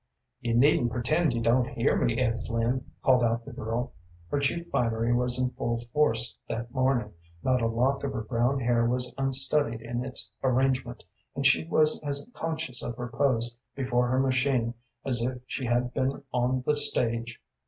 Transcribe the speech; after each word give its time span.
"You 0.39 0.55
needn't 0.55 0.89
pretend 0.91 1.31
you 1.31 1.43
don't 1.43 1.67
hear 1.77 1.95
me, 1.95 2.17
Ed 2.19 2.39
Flynn," 2.47 2.91
called 3.03 3.23
out 3.23 3.45
the 3.45 3.51
girl. 3.53 3.93
Her 4.31 4.39
cheap 4.39 4.71
finery 4.71 5.13
was 5.13 5.39
in 5.39 5.51
full 5.51 5.79
force 5.93 6.35
that 6.49 6.71
morning, 6.73 7.13
not 7.43 7.61
a 7.61 7.67
lock 7.67 8.03
of 8.03 8.11
her 8.13 8.23
brown 8.23 8.59
hair 8.61 8.83
was 8.89 9.13
unstudied 9.19 9.81
in 9.83 10.03
its 10.03 10.27
arrangement, 10.43 11.03
and 11.35 11.45
she 11.45 11.65
was 11.67 12.01
as 12.03 12.27
conscious 12.33 12.81
of 12.83 12.95
her 12.97 13.09
pose 13.09 13.55
before 13.75 14.07
her 14.07 14.19
machine 14.19 14.73
as 15.05 15.21
if 15.21 15.39
she 15.45 15.65
had 15.65 15.93
been 15.93 16.23
on 16.33 16.63
the 16.65 16.77
stage. 16.77 17.39